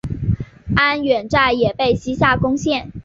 [0.75, 2.91] 安远寨也被西夏攻陷。